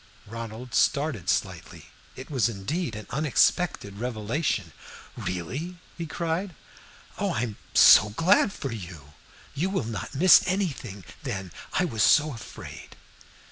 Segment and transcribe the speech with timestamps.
[0.25, 1.91] Ronald started slightly.
[2.15, 4.71] It was indeed an unexpected revelation.
[5.15, 6.55] "Really?" he cried.
[7.19, 9.13] "Oh, I am so glad for you.
[9.53, 11.51] You will not miss anything, then.
[11.73, 12.95] I was so afraid."